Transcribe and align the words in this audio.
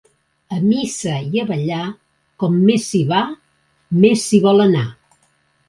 A 0.55 0.61
missa 0.69 1.17
i 1.27 1.41
a 1.43 1.45
ballar, 1.51 1.83
com 2.45 2.57
més 2.71 2.89
s'hi 2.89 3.03
va, 3.13 3.21
més 4.07 4.27
s'hi 4.27 4.43
vol 4.51 4.69
anar. 4.69 4.87